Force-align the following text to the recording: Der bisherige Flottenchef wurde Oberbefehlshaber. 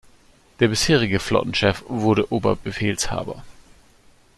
Der 0.59 0.67
bisherige 0.67 1.19
Flottenchef 1.19 1.83
wurde 1.87 2.33
Oberbefehlshaber. 2.33 3.43